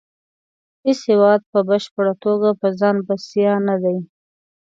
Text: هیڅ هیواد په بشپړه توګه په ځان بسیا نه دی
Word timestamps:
هیڅ 0.85 0.99
هیواد 1.09 1.41
په 1.51 1.59
بشپړه 1.69 2.13
توګه 2.23 2.49
په 2.61 2.67
ځان 2.79 2.95
بسیا 3.07 3.53
نه 3.67 3.75
دی 3.83 3.97